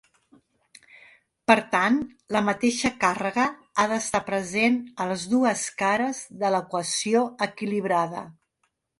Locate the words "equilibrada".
7.47-8.25